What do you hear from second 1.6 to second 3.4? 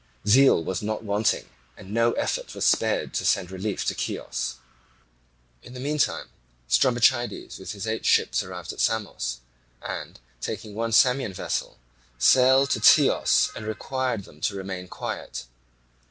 and no effort was spared to